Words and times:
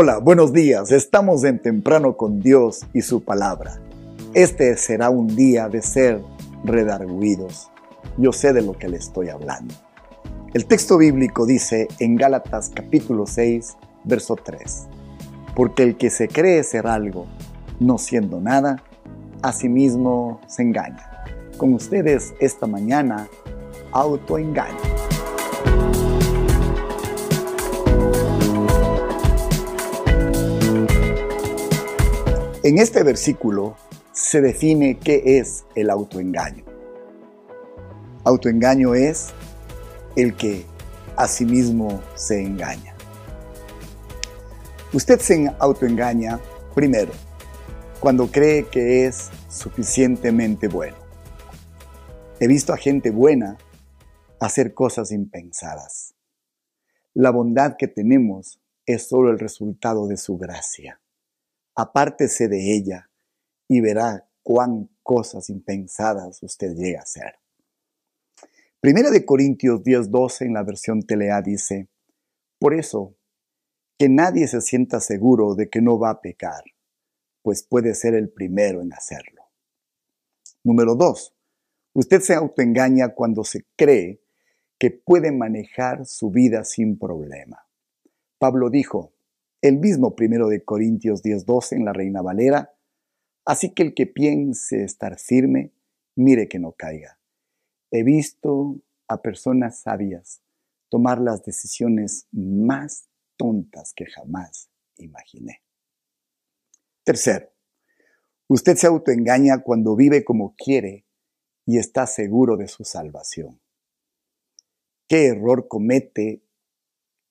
Hola, 0.00 0.18
buenos 0.18 0.52
días. 0.52 0.92
Estamos 0.92 1.42
en 1.42 1.58
temprano 1.58 2.16
con 2.16 2.38
Dios 2.38 2.86
y 2.94 3.02
su 3.02 3.24
palabra. 3.24 3.80
Este 4.32 4.76
será 4.76 5.10
un 5.10 5.34
día 5.34 5.68
de 5.68 5.82
ser 5.82 6.22
redarguidos. 6.62 7.68
Yo 8.16 8.32
sé 8.32 8.52
de 8.52 8.62
lo 8.62 8.74
que 8.74 8.88
le 8.88 8.96
estoy 8.96 9.28
hablando. 9.28 9.74
El 10.54 10.66
texto 10.66 10.98
bíblico 10.98 11.46
dice 11.46 11.88
en 11.98 12.14
Gálatas 12.14 12.70
capítulo 12.72 13.26
6, 13.26 13.76
verso 14.04 14.36
3, 14.36 14.86
porque 15.56 15.82
el 15.82 15.96
que 15.96 16.10
se 16.10 16.28
cree 16.28 16.62
ser 16.62 16.86
algo, 16.86 17.26
no 17.80 17.98
siendo 17.98 18.40
nada, 18.40 18.80
a 19.42 19.52
sí 19.52 19.68
mismo 19.68 20.40
se 20.46 20.62
engaña. 20.62 21.24
Con 21.56 21.74
ustedes 21.74 22.34
esta 22.38 22.68
mañana, 22.68 23.26
autoengaño. 23.90 24.87
En 32.68 32.76
este 32.76 33.02
versículo 33.02 33.78
se 34.12 34.42
define 34.42 34.98
qué 34.98 35.38
es 35.38 35.64
el 35.74 35.88
autoengaño. 35.88 36.66
Autoengaño 38.24 38.94
es 38.94 39.28
el 40.16 40.36
que 40.36 40.66
a 41.16 41.26
sí 41.28 41.46
mismo 41.46 42.02
se 42.14 42.42
engaña. 42.42 42.94
Usted 44.92 45.18
se 45.18 45.50
autoengaña 45.58 46.40
primero 46.74 47.12
cuando 48.00 48.26
cree 48.30 48.66
que 48.66 49.06
es 49.06 49.30
suficientemente 49.48 50.68
bueno. 50.68 50.98
He 52.38 52.46
visto 52.48 52.74
a 52.74 52.76
gente 52.76 53.10
buena 53.10 53.56
hacer 54.40 54.74
cosas 54.74 55.10
impensadas. 55.10 56.14
La 57.14 57.30
bondad 57.30 57.76
que 57.78 57.88
tenemos 57.88 58.60
es 58.84 59.08
solo 59.08 59.30
el 59.30 59.38
resultado 59.38 60.06
de 60.06 60.18
su 60.18 60.36
gracia 60.36 61.00
apártese 61.78 62.48
de 62.48 62.74
ella 62.74 63.08
y 63.68 63.80
verá 63.80 64.28
cuán 64.42 64.90
cosas 65.04 65.48
impensadas 65.48 66.42
usted 66.42 66.74
llega 66.74 66.98
a 66.98 67.02
hacer. 67.02 67.34
Primera 68.80 69.12
de 69.12 69.24
Corintios 69.24 69.84
10:12 69.84 70.46
en 70.46 70.54
la 70.54 70.64
versión 70.64 71.02
Telea 71.02 71.40
dice, 71.40 71.88
por 72.58 72.74
eso, 72.74 73.14
que 73.96 74.08
nadie 74.08 74.48
se 74.48 74.60
sienta 74.60 74.98
seguro 74.98 75.54
de 75.54 75.68
que 75.68 75.80
no 75.80 76.00
va 76.00 76.10
a 76.10 76.20
pecar, 76.20 76.64
pues 77.42 77.62
puede 77.62 77.94
ser 77.94 78.14
el 78.14 78.28
primero 78.28 78.82
en 78.82 78.92
hacerlo. 78.92 79.44
Número 80.64 80.96
2. 80.96 81.36
Usted 81.94 82.20
se 82.20 82.34
autoengaña 82.34 83.14
cuando 83.14 83.44
se 83.44 83.66
cree 83.76 84.20
que 84.80 84.90
puede 84.90 85.30
manejar 85.30 86.06
su 86.06 86.30
vida 86.32 86.64
sin 86.64 86.98
problema. 86.98 87.68
Pablo 88.38 88.68
dijo, 88.68 89.12
el 89.60 89.78
mismo 89.78 90.14
primero 90.14 90.48
de 90.48 90.64
Corintios 90.64 91.22
10:12 91.22 91.76
en 91.76 91.84
la 91.84 91.92
Reina 91.92 92.22
Valera, 92.22 92.74
así 93.44 93.74
que 93.74 93.82
el 93.82 93.94
que 93.94 94.06
piense 94.06 94.84
estar 94.84 95.18
firme, 95.18 95.72
mire 96.16 96.48
que 96.48 96.58
no 96.58 96.72
caiga. 96.72 97.18
He 97.90 98.02
visto 98.02 98.80
a 99.08 99.22
personas 99.22 99.80
sabias 99.80 100.42
tomar 100.90 101.20
las 101.20 101.44
decisiones 101.44 102.28
más 102.32 103.08
tontas 103.36 103.92
que 103.94 104.06
jamás 104.06 104.70
imaginé. 104.96 105.62
Tercero, 107.04 107.50
usted 108.48 108.76
se 108.76 108.86
autoengaña 108.86 109.62
cuando 109.62 109.96
vive 109.96 110.24
como 110.24 110.54
quiere 110.56 111.06
y 111.64 111.78
está 111.78 112.06
seguro 112.06 112.56
de 112.56 112.68
su 112.68 112.84
salvación. 112.84 113.60
¿Qué 115.08 115.26
error 115.28 115.68
comete 115.68 116.42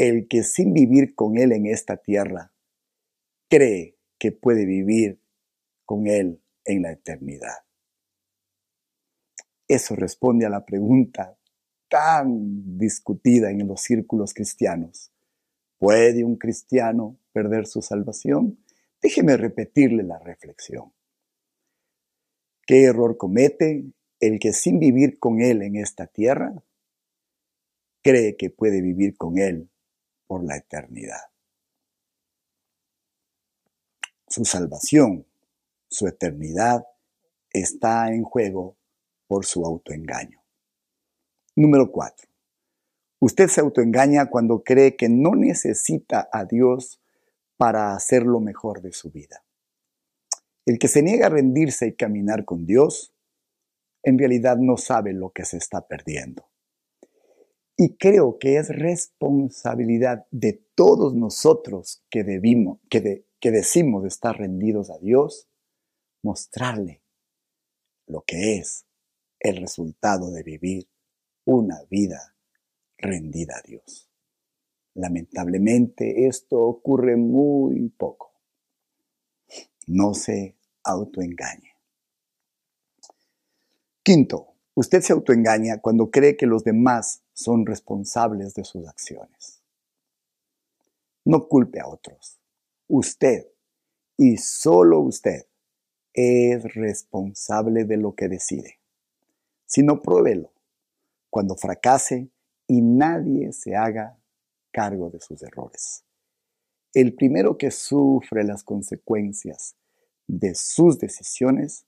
el 0.00 0.28
que 0.28 0.44
sin 0.44 0.72
vivir 0.72 1.14
con 1.14 1.36
Él 1.36 1.52
en 1.52 1.66
esta 1.66 1.98
tierra, 1.98 2.54
cree 3.50 3.98
que 4.18 4.32
puede 4.32 4.64
vivir 4.64 5.20
con 5.84 6.06
Él 6.06 6.42
en 6.64 6.80
la 6.80 6.92
eternidad. 6.92 7.66
Eso 9.68 9.94
responde 9.96 10.46
a 10.46 10.48
la 10.48 10.64
pregunta 10.64 11.36
tan 11.88 12.78
discutida 12.78 13.50
en 13.50 13.68
los 13.68 13.82
círculos 13.82 14.32
cristianos. 14.32 15.12
¿Puede 15.76 16.24
un 16.24 16.36
cristiano 16.36 17.18
perder 17.34 17.66
su 17.66 17.82
salvación? 17.82 18.58
Déjeme 19.02 19.36
repetirle 19.36 20.02
la 20.02 20.18
reflexión. 20.18 20.94
¿Qué 22.66 22.84
error 22.84 23.18
comete 23.18 23.84
el 24.18 24.38
que 24.38 24.54
sin 24.54 24.78
vivir 24.78 25.18
con 25.18 25.42
Él 25.42 25.60
en 25.60 25.76
esta 25.76 26.06
tierra 26.06 26.54
cree 28.02 28.38
que 28.38 28.48
puede 28.48 28.80
vivir 28.80 29.18
con 29.18 29.36
Él 29.36 29.69
por 30.30 30.44
la 30.44 30.56
eternidad. 30.56 31.32
Su 34.28 34.44
salvación, 34.44 35.26
su 35.88 36.06
eternidad, 36.06 36.86
está 37.52 38.12
en 38.12 38.22
juego 38.22 38.76
por 39.26 39.44
su 39.44 39.66
autoengaño. 39.66 40.40
Número 41.56 41.90
4. 41.90 42.28
Usted 43.18 43.48
se 43.48 43.60
autoengaña 43.60 44.30
cuando 44.30 44.62
cree 44.62 44.94
que 44.94 45.08
no 45.08 45.34
necesita 45.34 46.28
a 46.32 46.44
Dios 46.44 47.02
para 47.56 47.96
hacer 47.96 48.22
lo 48.22 48.38
mejor 48.38 48.82
de 48.82 48.92
su 48.92 49.10
vida. 49.10 49.42
El 50.64 50.78
que 50.78 50.86
se 50.86 51.02
niega 51.02 51.26
a 51.26 51.30
rendirse 51.30 51.88
y 51.88 51.96
caminar 51.96 52.44
con 52.44 52.66
Dios, 52.66 53.12
en 54.04 54.16
realidad 54.16 54.58
no 54.58 54.76
sabe 54.76 55.12
lo 55.12 55.30
que 55.30 55.44
se 55.44 55.56
está 55.56 55.88
perdiendo. 55.88 56.49
Y 57.82 57.96
creo 57.96 58.38
que 58.38 58.58
es 58.58 58.68
responsabilidad 58.68 60.26
de 60.30 60.62
todos 60.74 61.14
nosotros 61.14 62.04
que, 62.10 62.24
debimos, 62.24 62.78
que, 62.90 63.24
que 63.40 63.50
decimos 63.50 64.04
estar 64.04 64.36
rendidos 64.36 64.90
a 64.90 64.98
Dios, 64.98 65.48
mostrarle 66.22 67.02
lo 68.06 68.20
que 68.26 68.58
es 68.58 68.84
el 69.38 69.56
resultado 69.56 70.30
de 70.30 70.42
vivir 70.42 70.90
una 71.46 71.82
vida 71.88 72.36
rendida 72.98 73.54
a 73.56 73.66
Dios. 73.66 74.10
Lamentablemente 74.92 76.26
esto 76.26 76.58
ocurre 76.58 77.16
muy 77.16 77.88
poco. 77.96 78.34
No 79.86 80.12
se 80.12 80.58
autoengañe. 80.84 81.72
Quinto, 84.02 84.49
usted 84.80 85.02
se 85.02 85.12
autoengaña 85.12 85.78
cuando 85.82 86.10
cree 86.10 86.38
que 86.38 86.46
los 86.46 86.64
demás 86.64 87.22
son 87.34 87.66
responsables 87.66 88.54
de 88.54 88.64
sus 88.64 88.88
acciones. 88.88 89.62
No 91.22 91.48
culpe 91.48 91.80
a 91.80 91.86
otros. 91.86 92.40
Usted, 92.88 93.46
y 94.16 94.38
solo 94.38 95.00
usted, 95.00 95.46
es 96.14 96.62
responsable 96.74 97.84
de 97.84 97.98
lo 97.98 98.14
que 98.14 98.28
decide. 98.28 98.80
Si 99.66 99.82
no, 99.82 100.00
pruébelo 100.00 100.50
cuando 101.28 101.56
fracase 101.56 102.30
y 102.66 102.80
nadie 102.80 103.52
se 103.52 103.76
haga 103.76 104.18
cargo 104.72 105.10
de 105.10 105.20
sus 105.20 105.42
errores. 105.42 106.04
El 106.94 107.14
primero 107.14 107.58
que 107.58 107.70
sufre 107.70 108.44
las 108.44 108.64
consecuencias 108.64 109.76
de 110.26 110.54
sus 110.54 110.98
decisiones 110.98 111.84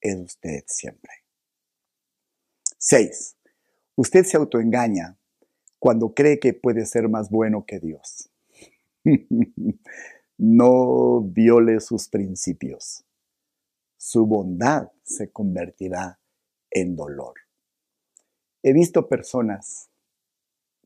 es 0.00 0.16
usted 0.16 0.64
siempre. 0.66 1.17
6. 2.78 3.36
Usted 3.96 4.24
se 4.24 4.36
autoengaña 4.36 5.18
cuando 5.78 6.14
cree 6.14 6.38
que 6.38 6.54
puede 6.54 6.86
ser 6.86 7.08
más 7.08 7.30
bueno 7.30 7.64
que 7.66 7.80
Dios. 7.80 8.30
no 10.38 11.20
viole 11.22 11.80
sus 11.80 12.08
principios. 12.08 13.04
Su 13.96 14.26
bondad 14.26 14.90
se 15.02 15.30
convertirá 15.30 16.20
en 16.70 16.94
dolor. 16.94 17.34
He 18.62 18.72
visto 18.72 19.08
personas 19.08 19.88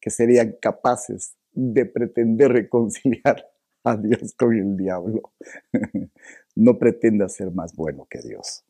que 0.01 0.11
serían 0.11 0.57
capaces 0.61 1.37
de 1.53 1.85
pretender 1.85 2.53
reconciliar 2.53 3.47
a 3.85 3.97
Dios 3.97 4.35
con 4.35 4.57
el 4.57 4.77
diablo. 4.77 5.33
no 6.55 6.79
pretenda 6.79 7.29
ser 7.29 7.51
más 7.51 7.75
bueno 7.75 8.07
que 8.09 8.21
Dios. 8.21 8.65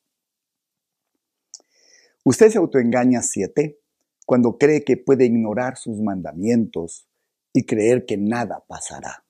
Usted 2.25 2.51
se 2.51 2.59
autoengaña 2.59 3.23
siete 3.23 3.81
cuando 4.27 4.57
cree 4.57 4.85
que 4.85 4.97
puede 4.97 5.25
ignorar 5.25 5.77
sus 5.77 6.01
mandamientos 6.01 7.09
y 7.53 7.65
creer 7.65 8.07
que 8.07 8.17
nada 8.17 8.65
pasará. 8.67 9.25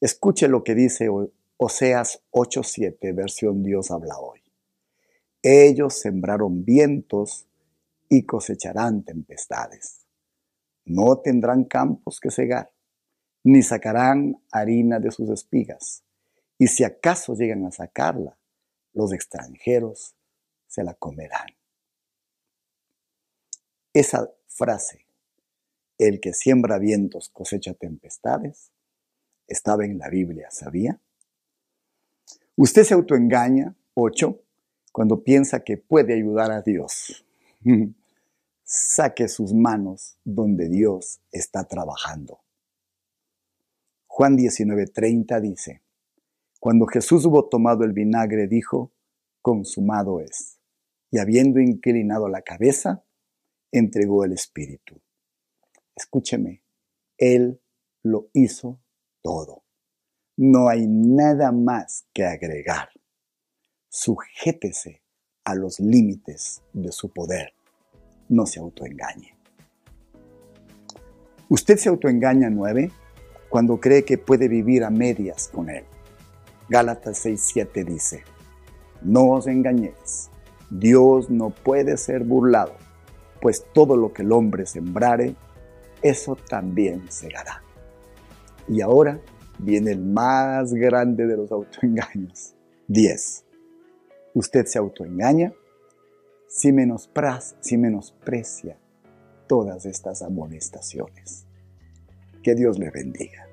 Escuche 0.00 0.46
lo 0.48 0.62
que 0.62 0.74
dice 0.74 1.08
Oseas 1.56 2.22
8:7, 2.30 3.12
versión 3.14 3.62
Dios 3.62 3.90
habla 3.90 4.18
hoy. 4.18 4.40
Ellos 5.42 5.94
sembraron 5.94 6.64
vientos 6.64 7.46
y 8.08 8.24
cosecharán 8.24 9.04
tempestades. 9.04 10.06
No 10.84 11.18
tendrán 11.18 11.64
campos 11.64 12.20
que 12.20 12.30
cegar, 12.30 12.70
ni 13.42 13.62
sacarán 13.62 14.40
harina 14.52 15.00
de 15.00 15.10
sus 15.10 15.30
espigas. 15.30 16.04
Y 16.58 16.68
si 16.68 16.84
acaso 16.84 17.34
llegan 17.34 17.64
a 17.64 17.72
sacarla, 17.72 18.38
los 18.92 19.12
extranjeros 19.12 20.15
se 20.76 20.84
la 20.84 20.92
comerán. 20.92 21.46
Esa 23.94 24.30
frase, 24.46 25.06
el 25.96 26.20
que 26.20 26.34
siembra 26.34 26.78
vientos 26.78 27.30
cosecha 27.30 27.72
tempestades, 27.72 28.72
estaba 29.48 29.86
en 29.86 29.96
la 29.96 30.10
Biblia, 30.10 30.50
¿sabía? 30.50 31.00
Usted 32.56 32.84
se 32.84 32.92
autoengaña, 32.92 33.74
8, 33.94 34.38
cuando 34.92 35.24
piensa 35.24 35.64
que 35.64 35.78
puede 35.78 36.12
ayudar 36.12 36.50
a 36.50 36.60
Dios. 36.60 37.24
Saque 38.64 39.28
sus 39.28 39.54
manos 39.54 40.18
donde 40.24 40.68
Dios 40.68 41.20
está 41.32 41.64
trabajando. 41.64 42.40
Juan 44.08 44.36
19:30 44.36 45.40
dice, 45.40 45.80
Cuando 46.60 46.84
Jesús 46.86 47.24
hubo 47.24 47.48
tomado 47.48 47.84
el 47.84 47.92
vinagre, 47.94 48.46
dijo, 48.46 48.92
consumado 49.40 50.20
es. 50.20 50.55
Y 51.10 51.18
habiendo 51.18 51.60
inclinado 51.60 52.28
la 52.28 52.42
cabeza, 52.42 53.04
entregó 53.72 54.24
el 54.24 54.32
Espíritu. 54.32 55.00
Escúcheme, 55.94 56.62
Él 57.16 57.60
lo 58.02 58.28
hizo 58.32 58.80
todo. 59.22 59.64
No 60.36 60.68
hay 60.68 60.86
nada 60.86 61.52
más 61.52 62.06
que 62.12 62.24
agregar. 62.24 62.90
Sujétese 63.88 65.02
a 65.44 65.54
los 65.54 65.80
límites 65.80 66.62
de 66.72 66.92
su 66.92 67.10
poder. 67.12 67.54
No 68.28 68.44
se 68.44 68.60
autoengañe. 68.60 69.36
Usted 71.48 71.76
se 71.76 71.88
autoengaña, 71.88 72.50
nueve, 72.50 72.90
cuando 73.48 73.80
cree 73.80 74.04
que 74.04 74.18
puede 74.18 74.48
vivir 74.48 74.84
a 74.84 74.90
medias 74.90 75.48
con 75.48 75.70
Él. 75.70 75.84
Gálatas 76.68 77.24
6:7 77.24 77.84
dice, 77.84 78.24
no 79.00 79.30
os 79.30 79.46
engañéis, 79.46 80.30
Dios 80.70 81.30
no 81.30 81.50
puede 81.50 81.96
ser 81.96 82.24
burlado, 82.24 82.74
pues 83.40 83.64
todo 83.72 83.96
lo 83.96 84.12
que 84.12 84.22
el 84.22 84.32
hombre 84.32 84.66
sembrare, 84.66 85.36
eso 86.02 86.36
también 86.36 87.10
segará. 87.10 87.62
Y 88.68 88.80
ahora 88.80 89.20
viene 89.58 89.92
el 89.92 90.02
más 90.04 90.74
grande 90.74 91.26
de 91.26 91.36
los 91.36 91.52
autoengaños. 91.52 92.54
10. 92.88 93.44
Usted 94.34 94.66
se 94.66 94.78
autoengaña 94.78 95.52
si, 96.48 96.72
si 97.60 97.76
menosprecia 97.78 98.78
todas 99.46 99.86
estas 99.86 100.22
amonestaciones. 100.22 101.46
Que 102.42 102.54
Dios 102.54 102.78
le 102.78 102.90
bendiga. 102.90 103.46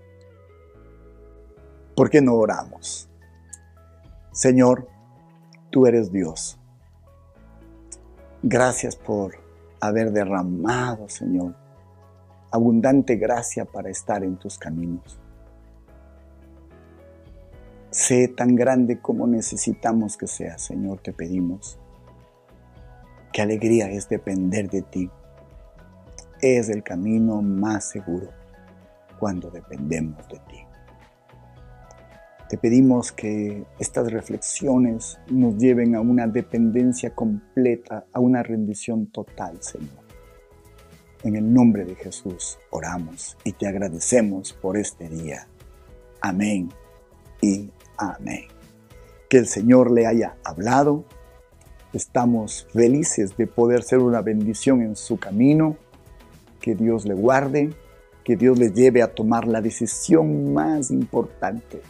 ¿Por 1.96 2.10
qué 2.10 2.22
no 2.22 2.36
oramos? 2.36 3.10
Señor, 4.32 4.88
tú 5.70 5.86
eres 5.88 6.12
Dios. 6.12 6.60
Gracias 8.46 8.98
por 8.98 9.36
haber 9.80 10.12
derramado, 10.12 11.08
Señor, 11.08 11.56
abundante 12.52 13.16
gracia 13.16 13.64
para 13.64 13.90
estar 13.90 14.22
en 14.22 14.36
tus 14.36 14.58
caminos. 14.58 15.18
Sé 17.90 18.28
tan 18.28 18.54
grande 18.54 19.00
como 19.00 19.28
necesitamos 19.28 20.18
que 20.18 20.28
sea, 20.28 20.58
Señor, 20.58 21.00
te 21.00 21.14
pedimos. 21.14 21.80
Qué 23.32 23.42
alegría 23.42 23.90
es 23.90 24.10
depender 24.10 24.70
de 24.70 24.82
ti. 24.82 25.10
Es 26.42 26.68
el 26.68 26.84
camino 26.84 27.42
más 27.42 27.88
seguro 27.88 28.28
cuando 29.20 29.52
dependemos 29.52 30.28
de 30.28 30.40
ti. 30.40 30.66
Te 32.54 32.60
pedimos 32.60 33.12
que 33.12 33.66
estas 33.80 34.12
reflexiones 34.12 35.18
nos 35.28 35.58
lleven 35.58 35.96
a 35.96 36.02
una 36.02 36.28
dependencia 36.28 37.10
completa, 37.10 38.06
a 38.14 38.20
una 38.20 38.44
rendición 38.44 39.08
total, 39.08 39.58
Señor. 39.60 40.04
En 41.24 41.36
el 41.36 41.52
nombre 41.52 41.84
de 41.84 41.96
Jesús 41.96 42.60
oramos 42.70 43.40
y 43.44 43.54
te 43.54 43.66
agradecemos 43.66 44.54
por 44.54 44.78
este 44.78 45.10
día. 45.10 45.48
Amén 46.22 46.70
y 47.42 47.72
amén. 47.98 48.44
Que 49.30 49.40
el 49.40 49.48
Señor 49.48 49.90
le 49.90 50.06
haya 50.06 50.38
hablado. 50.44 51.06
Estamos 51.92 52.68
felices 52.72 53.36
de 53.36 53.48
poder 53.48 53.82
ser 53.82 53.98
una 53.98 54.22
bendición 54.22 54.84
en 54.84 54.96
su 54.96 55.18
camino. 55.18 55.76
Que 56.62 56.76
Dios 56.76 57.06
le 57.06 57.16
guarde, 57.16 57.72
que 58.24 58.36
Dios 58.36 58.60
le 58.60 58.70
lleve 58.70 59.02
a 59.02 59.16
tomar 59.16 59.48
la 59.48 59.60
decisión 59.60 60.54
más 60.54 60.92
importante 60.92 61.82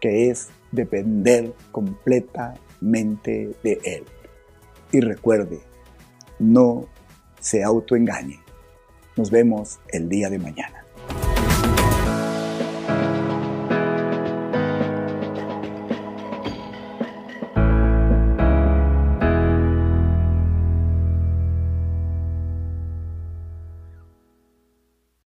que 0.00 0.30
es 0.30 0.48
depender 0.72 1.52
completamente 1.72 3.50
de 3.62 3.80
Él. 3.84 4.04
Y 4.92 5.00
recuerde, 5.00 5.60
no 6.38 6.86
se 7.40 7.62
autoengañe. 7.62 8.40
Nos 9.16 9.30
vemos 9.30 9.80
el 9.88 10.08
día 10.08 10.30
de 10.30 10.38
mañana. 10.38 10.84